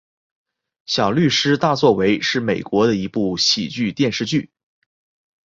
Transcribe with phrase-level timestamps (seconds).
[0.87, 4.49] 小律师大作为是美国的一部喜剧电视剧。